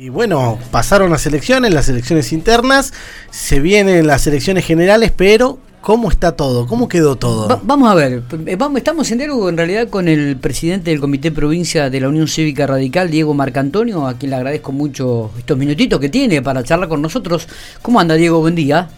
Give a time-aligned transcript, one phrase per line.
[0.00, 2.92] Y bueno, pasaron las elecciones, las elecciones internas,
[3.30, 6.68] se vienen las elecciones generales, pero ¿cómo está todo?
[6.68, 7.48] ¿Cómo quedó todo?
[7.48, 11.00] Va- vamos a ver, eh, vamos, estamos en diálogo en realidad con el presidente del
[11.00, 15.58] Comité Provincia de la Unión Cívica Radical, Diego Marcantonio, a quien le agradezco mucho estos
[15.58, 17.48] minutitos que tiene para charlar con nosotros.
[17.82, 18.38] ¿Cómo anda Diego?
[18.38, 18.88] Buen día.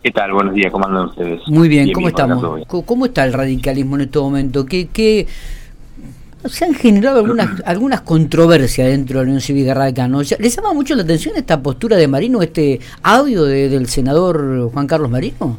[0.00, 0.32] ¿Qué tal?
[0.32, 1.40] Buenos días, ¿cómo andan ustedes?
[1.48, 2.54] Muy bien, ¿cómo estamos?
[2.54, 2.68] bien.
[2.68, 4.64] ¿Cómo, cómo está el radicalismo en este momento?
[4.64, 5.26] ¿Qué, qué-
[6.48, 10.10] se han generado algunas algunas controversias dentro de la Unión Cívica Radical?
[10.10, 10.20] ¿no?
[10.22, 14.86] ¿Les llama mucho la atención esta postura de Marino, este audio de- del senador Juan
[14.86, 15.58] Carlos Marino?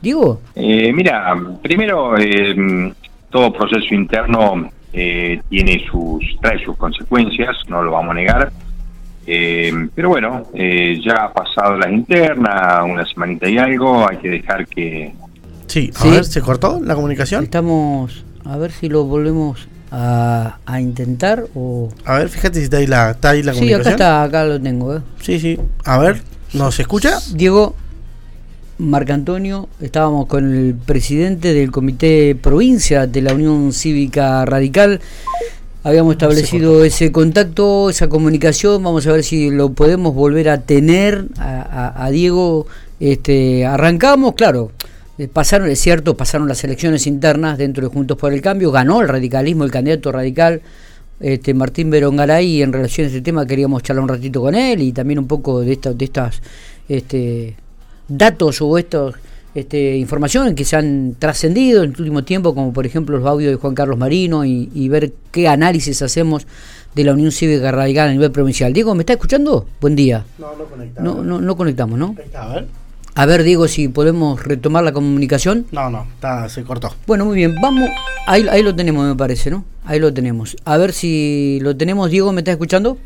[0.00, 0.40] Diego.
[0.56, 2.92] Eh, mira, primero, eh,
[3.30, 8.52] todo proceso interno eh, tiene sus, trae sus consecuencias, no lo vamos a negar.
[9.26, 14.28] Eh, pero bueno, eh, ya ha pasado las internas, una semanita y algo, hay que
[14.30, 15.12] dejar que...
[15.68, 16.10] Sí, a Sí.
[16.10, 17.44] ver, ¿se cortó la comunicación?
[17.44, 21.88] Estamos a ver si lo volvemos a, a intentar o...
[22.06, 23.94] A ver, fíjate si está ahí la, está ahí la Sí, comunicación.
[23.94, 24.96] acá está, acá lo tengo.
[24.96, 25.00] ¿eh?
[25.20, 25.58] Sí, sí.
[25.84, 26.22] A ver,
[26.54, 27.18] ¿nos escucha?
[27.34, 27.74] Diego
[28.78, 35.00] Marcantonio, estábamos con el presidente del Comité Provincia de la Unión Cívica Radical.
[35.84, 38.82] Habíamos establecido ese contacto, esa comunicación.
[38.82, 41.60] Vamos a ver si lo podemos volver a tener a,
[41.96, 42.66] a- a Diego.
[42.98, 44.70] Este, arrancamos, claro.
[45.22, 49.00] Eh, Pasaron, es cierto, pasaron las elecciones internas dentro de Juntos por el Cambio, ganó
[49.00, 50.60] el radicalismo, el candidato radical,
[51.20, 54.82] este Martín Berongaray, y en relación a este tema queríamos charlar un ratito con él
[54.82, 56.42] y también un poco de, esta, de estas
[56.88, 57.56] este,
[58.08, 59.14] datos o estos
[59.54, 63.52] este, informaciones que se han trascendido en el último tiempo, como por ejemplo los audios
[63.52, 66.46] de Juan Carlos Marino y, y ver qué análisis hacemos
[66.94, 68.72] de la Unión Cívica Radical a nivel provincial.
[68.72, 69.66] Diego, ¿me está escuchando?
[69.80, 70.24] Buen día.
[70.38, 71.02] No, no conecta.
[71.02, 72.16] No, no, no conectamos, ¿no?
[72.34, 72.81] A ver.
[73.14, 75.66] A ver, Diego, si podemos retomar la comunicación.
[75.70, 76.90] No, no, está, se cortó.
[77.06, 77.88] Bueno, muy bien, vamos.
[78.26, 79.64] Ahí, ahí lo tenemos, me parece, ¿no?
[79.84, 80.56] Ahí lo tenemos.
[80.64, 82.10] A ver si lo tenemos.
[82.10, 82.96] Diego, ¿me está escuchando?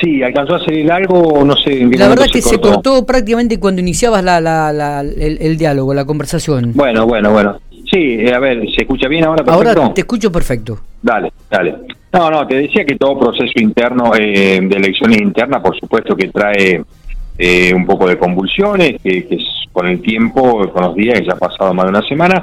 [0.00, 1.70] Sí, alcanzó a salir algo, no sé...
[1.84, 5.92] La verdad momento que se cortó prácticamente cuando iniciabas la, la, la- el, el diálogo,
[5.94, 6.72] la conversación.
[6.74, 7.58] Bueno, bueno, bueno.
[7.90, 9.44] Sí, eh, a ver, ¿se escucha bien ahora?
[9.44, 9.68] Perfecto?
[9.82, 10.80] Ahora te escucho perfecto.
[11.02, 11.76] Dale, dale.
[12.12, 16.28] No, no, te decía que todo proceso interno eh, de elecciones internas, por supuesto que
[16.28, 16.82] trae
[17.38, 19.26] eh, un poco de convulsiones, que,
[19.72, 22.42] con el tiempo, con los días, que ya ha pasado más de una semana,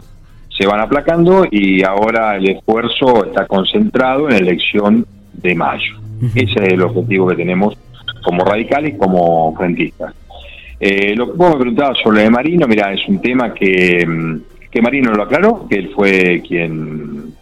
[0.49, 5.97] se van aplacando y ahora el esfuerzo está concentrado en la elección de mayo.
[6.35, 7.77] Ese es el objetivo que tenemos
[8.23, 10.13] como radicales y como frentistas.
[10.79, 14.05] Eh, lo que vos me preguntabas sobre lo de Marino, mira, es un tema que,
[14.05, 17.33] mm, que Marino lo aclaró, que él fue quien,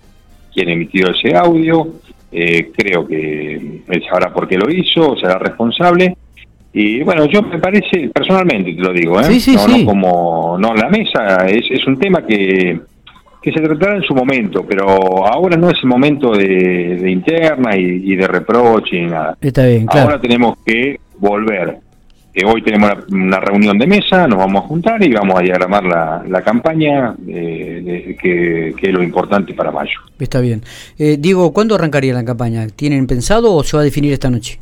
[0.54, 1.88] quien emitió ese audio.
[2.32, 6.16] Eh, creo que él sabrá por qué lo hizo, será responsable.
[6.80, 9.24] Y bueno, yo me parece, personalmente te lo digo, ¿eh?
[9.24, 9.80] Sí, sí, no, sí.
[9.84, 12.80] no como, no la mesa, es, es un tema que,
[13.42, 14.86] que se tratará en su momento, pero
[15.26, 19.36] ahora no es el momento de, de interna y, y de reproche ni nada.
[19.42, 20.10] Está bien, claro.
[20.10, 21.78] Ahora tenemos que volver.
[22.36, 25.42] Eh, hoy tenemos una, una reunión de mesa, nos vamos a juntar y vamos a
[25.42, 30.00] diagramar la, la campaña, eh, de- que, que es lo importante para mayo.
[30.20, 30.62] Está bien.
[31.00, 32.68] Eh, Diego, ¿cuándo arrancaría la campaña?
[32.68, 34.60] ¿Tienen pensado o se va a definir esta noche?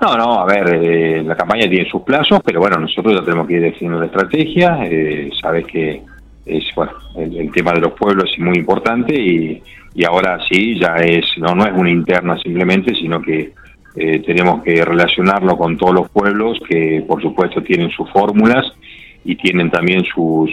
[0.00, 3.46] No, no, a ver, eh, la campaña tiene sus plazos, pero bueno, nosotros ya tenemos
[3.46, 4.78] que ir definiendo la estrategia.
[4.84, 6.02] Eh, sabes que
[6.44, 9.62] es bueno, el, tema de los pueblos es muy importante y,
[9.94, 13.52] y ahora sí ya es no no es una interna simplemente, sino que
[13.96, 18.66] eh, tenemos que relacionarlo con todos los pueblos que por supuesto tienen sus fórmulas
[19.24, 20.50] y tienen también sus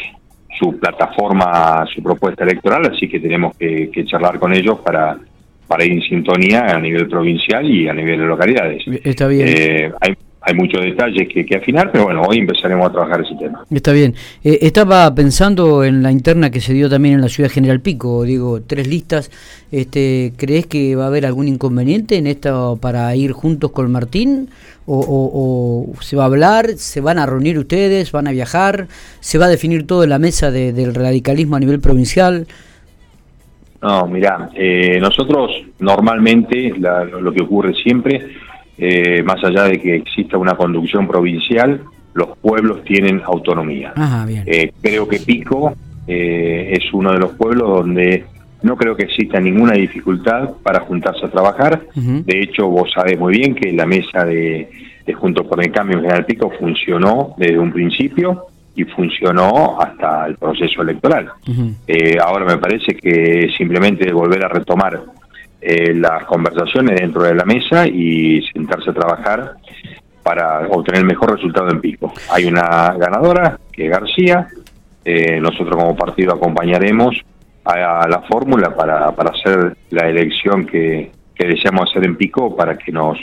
[0.58, 5.18] su plataforma, su propuesta electoral, así que tenemos que charlar con ellos para
[5.71, 8.83] para ir en sintonía a nivel provincial y a nivel de localidades.
[9.05, 9.47] Está bien.
[9.47, 13.35] Eh, hay, hay muchos detalles que, que afinar, pero bueno, hoy empezaremos a trabajar ese
[13.39, 13.63] tema.
[13.71, 14.13] Está bien.
[14.43, 18.23] Eh, estaba pensando en la interna que se dio también en la ciudad General Pico,
[18.25, 19.31] digo, tres listas.
[19.71, 24.49] Este, ¿Crees que va a haber algún inconveniente en esto para ir juntos con Martín?
[24.87, 26.71] O, o- o se va a hablar?
[26.75, 28.11] ¿Se van a reunir ustedes?
[28.11, 28.87] ¿Van a viajar?
[29.21, 32.45] ¿Se va a definir todo en la mesa de- del radicalismo a nivel provincial?
[33.81, 38.21] No, mirá, eh, nosotros normalmente, la- lo que ocurre siempre,
[38.77, 41.81] eh, más allá de que exista una conducción provincial,
[42.13, 43.93] los pueblos tienen autonomía.
[43.95, 44.43] Ajá, bien.
[44.45, 45.73] Eh, creo que Pico
[46.07, 48.25] eh, es uno de los pueblos donde
[48.63, 51.81] no creo que exista ninguna dificultad para juntarse a trabajar.
[51.95, 54.69] De hecho, vos sabés muy bien que la mesa de,
[55.05, 58.45] de Juntos por el Cambio en General Pico funcionó desde un principio
[58.76, 61.32] y funcionó hasta el proceso electoral.
[61.88, 65.02] Eh, ahora me parece que simplemente volver a retomar
[65.59, 69.53] eh, las conversaciones dentro de la mesa y sentarse a trabajar
[70.23, 72.14] para obtener el mejor resultado en Pico.
[72.32, 74.47] Hay una ganadora, que es García.
[75.03, 77.16] Eh, nosotros como partido acompañaremos
[77.66, 82.56] a, a la fórmula para, para hacer la elección que, que deseamos hacer en Pico
[82.56, 83.18] para que nos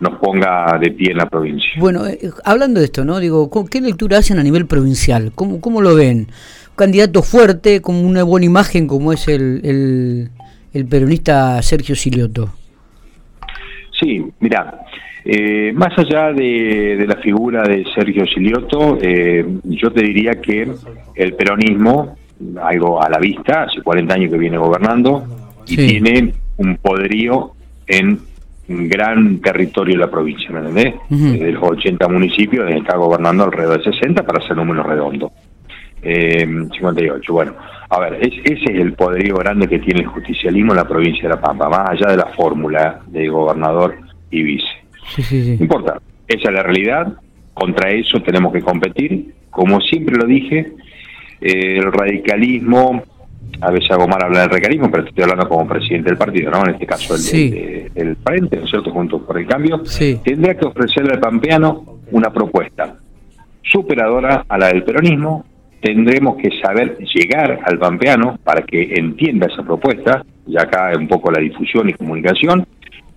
[0.00, 1.70] nos ponga de pie en la provincia.
[1.78, 3.18] Bueno, eh, hablando de esto, ¿no?
[3.18, 5.32] Digo, ¿qué lectura hacen a nivel provincial?
[5.34, 6.18] ¿Cómo, cómo lo ven?
[6.70, 10.30] Un candidato fuerte, con una buena imagen como es el,
[10.72, 12.50] el, peronista Sergio Silioto.
[13.98, 14.82] Sí, mira,
[15.24, 20.68] eh, más allá de, la figura de Sergio Silioto, eh, yo te diría que
[21.14, 22.16] el peronismo,
[22.62, 25.24] algo a la vista, hace 40 años que viene gobernando,
[25.66, 27.52] y tiene un poderío
[27.86, 28.20] en
[28.68, 30.94] gran territorio de la provincia, ¿me entendés?
[31.08, 35.32] De los 80 municipios, está gobernando alrededor de 60 para hacer número redondo.
[36.02, 37.54] Eh, 58, bueno.
[37.88, 41.34] A ver, ese es el poderío grande que tiene el justicialismo en la provincia de
[41.34, 43.96] La Pampa, más allá de la fórmula de gobernador
[44.30, 44.66] y vice.
[45.58, 47.12] No importa, esa es la realidad,
[47.54, 49.34] contra eso tenemos que competir.
[49.50, 50.72] Como siempre lo dije,
[51.40, 53.02] eh, el radicalismo
[53.60, 56.64] a veces hago mal hablar del recalismo, pero estoy hablando como presidente del partido, ¿no?
[56.64, 59.82] En este caso el, el, Frente, ¿no es cierto?, junto por el cambio,
[60.22, 62.96] tendría que ofrecerle al pampeano una propuesta
[63.62, 65.44] superadora a la del peronismo,
[65.80, 71.30] tendremos que saber llegar al pampeano para que entienda esa propuesta, y acá un poco
[71.30, 72.66] la difusión y comunicación,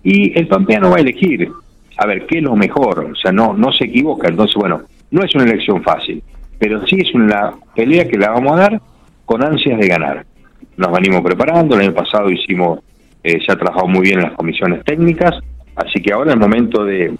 [0.02, 1.50] y el pampeano va a elegir,
[1.96, 5.22] a ver, qué es lo mejor, o sea, no, no se equivoca, entonces, bueno, no
[5.22, 6.22] es una elección fácil,
[6.58, 8.80] pero sí es una pelea que la vamos a dar
[9.24, 10.26] con ansias de ganar.
[10.80, 12.78] Nos venimos preparando, el año pasado hicimos,
[13.22, 15.34] eh, se ha trabajado muy bien en las comisiones técnicas,
[15.76, 17.14] así que ahora es el momento de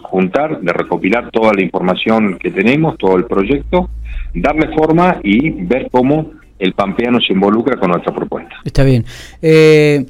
[0.00, 3.90] juntar, de recopilar toda la información que tenemos, todo el proyecto,
[4.32, 6.30] darle forma y ver cómo
[6.60, 8.54] el pampeano se involucra con nuestra propuesta.
[8.64, 9.04] Está bien.
[9.42, 10.06] Eh,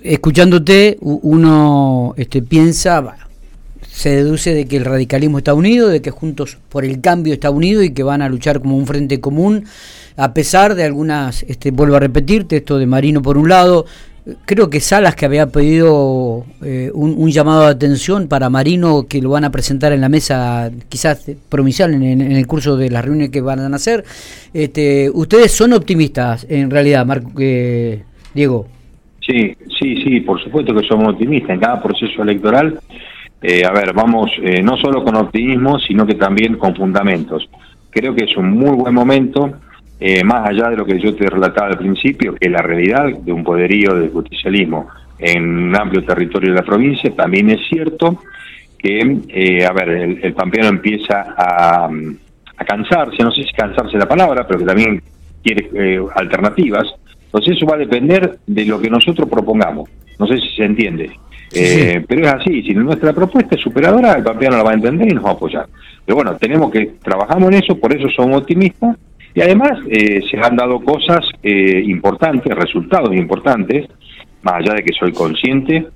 [0.00, 3.28] escuchándote, uno este, piensa,
[4.00, 7.50] se deduce de que el radicalismo está unido, de que Juntos por el Cambio está
[7.50, 9.66] unido y que van a luchar como un frente común
[10.16, 13.84] a pesar de algunas, este, vuelvo a repetirte, esto de Marino por un lado,
[14.46, 19.28] creo que Salas que había pedido eh, un, llamado de atención para Marino que lo
[19.28, 23.42] van a presentar en la mesa quizás provincial en, el curso de las reuniones que
[23.42, 24.02] van a hacer.
[24.54, 28.02] Este, ustedes son optimistas en realidad, Marco, eh,
[28.32, 28.66] Diego.
[29.20, 32.80] Sí, sí, sí, por supuesto que somos optimistas en cada proceso electoral.
[33.42, 34.30] Eh, a ver, vamos
[34.62, 37.48] no solo con optimismo, sino que también con fundamentos.
[37.90, 39.54] Creo que es un muy buen momento
[40.02, 43.32] eh, más allá de lo que yo te relataba al principio, que la realidad de
[43.32, 44.88] un poderío del justicialismo
[45.18, 48.22] en un amplio territorio de la provincia, también es cierto
[48.78, 49.90] que, eh, a ver,
[50.22, 51.90] el, pampeano empieza a,
[52.66, 55.02] cansarse, no sé si cansarse la palabra, pero que también
[55.42, 56.86] quiere eh, alternativas.
[57.26, 59.90] Entonces eso va a depender de lo que nosotros propongamos.
[60.18, 61.10] No sé si se entiende.
[61.52, 65.14] Pero es así, si nuestra propuesta es superadora, el pampeano la va a entender y
[65.14, 65.66] nos va a apoyar.
[66.04, 68.96] Pero bueno, tenemos que, trabajamos en eso, por eso somos optimistas
[69.34, 73.86] y además eh, se han dado cosas eh, importantes, resultados importantes,
[74.42, 75.86] más allá de que soy consciente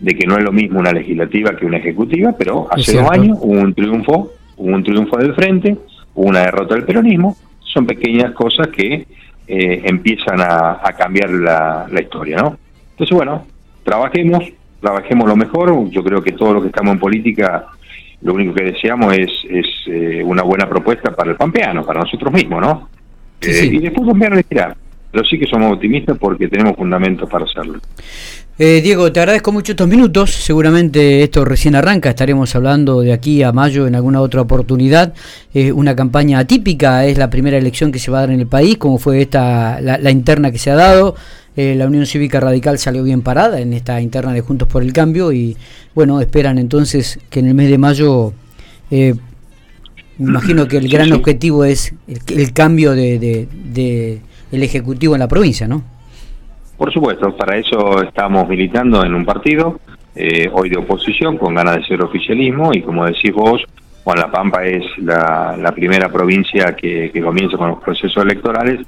[0.00, 3.38] de que no es lo mismo una legislativa que una ejecutiva, pero hace dos años
[3.40, 5.76] hubo un triunfo, hubo un triunfo del frente,
[6.14, 9.06] hubo una derrota del peronismo, son pequeñas cosas que
[9.46, 12.58] eh, empiezan a, cambiar la, historia, ¿no?
[12.90, 13.46] Entonces, bueno,
[13.82, 14.44] trabajemos,
[14.84, 17.66] trabajemos lo mejor, yo creo que todo lo que estamos en política
[18.20, 22.32] lo único que deseamos es, es eh, una buena propuesta para el pampeano, para nosotros
[22.32, 22.88] mismos, ¿no?
[23.40, 24.76] Eh, y después Pampeano elegirá.
[25.10, 27.78] Pero sí que somos optimistas porque tenemos fundamentos para hacerlo.
[28.56, 30.30] Eh, Diego, te agradezco mucho estos minutos.
[30.32, 32.10] Seguramente esto recién arranca.
[32.10, 35.12] Estaremos hablando de aquí a mayo en alguna otra oportunidad.
[35.74, 37.04] una campaña atípica.
[37.04, 39.80] Es la primera elección que se va a dar en el país, como fue esta
[39.80, 41.16] la interna que se ha dado.
[41.56, 44.92] Eh, la Unión Cívica Radical salió bien parada en esta interna de Juntos por el
[44.92, 45.56] Cambio y
[45.94, 48.32] bueno, esperan entonces que en el mes de mayo,
[48.90, 49.14] eh,
[50.18, 53.48] me imagino que el gran objetivo es el, cambio de,
[54.50, 55.93] el Ejecutivo en la provincia, ¿no?
[56.84, 59.80] Por supuesto, para eso estamos militando en un partido,
[60.14, 63.62] eh, hoy de oposición, con ganas de ser oficialismo y como decís vos,
[64.04, 68.80] Juan La Pampa es la, primera provincia que comienza con los procesos electorales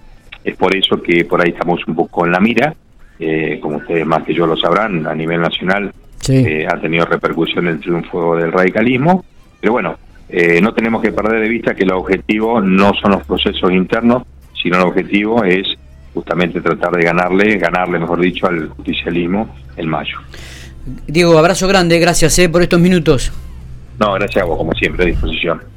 [0.47, 2.75] es por eso que por ahí estamos un poco en la mira,
[3.19, 5.93] eh, como ustedes más que yo lo sabrán, a nivel nacional
[6.29, 9.25] eh, ha tenido repercusión el triunfo del radicalismo,
[9.61, 9.97] pero bueno,
[10.29, 14.23] eh, no tenemos que perder de vista que el objetivo no son los procesos internos,
[14.63, 15.67] sino el objetivo es
[16.17, 20.19] justamente tratar de ganarle, ganarle mejor dicho, al justicialismo en mayo.
[21.07, 23.31] Diego, abrazo grande, gracias por estos minutos.
[23.99, 25.61] No, gracias a vos, como siempre, a disposición.